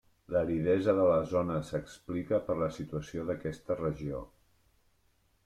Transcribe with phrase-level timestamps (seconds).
[0.35, 4.25] L'aridesa de la zona s'explica per la situació d'aquesta regió.